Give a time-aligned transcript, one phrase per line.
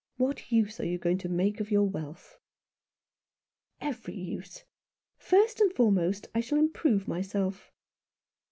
[0.17, 2.39] What use are you going to make of your wealth?""
[3.89, 4.63] Every use.
[5.19, 7.71] First and foremost I shall improve myself."